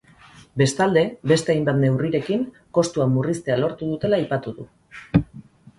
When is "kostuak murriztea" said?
2.79-3.61